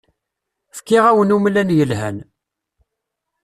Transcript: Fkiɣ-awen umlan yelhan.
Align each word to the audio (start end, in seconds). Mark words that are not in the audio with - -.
Fkiɣ-awen 0.77 1.33
umlan 1.35 1.73
yelhan. 1.77 2.17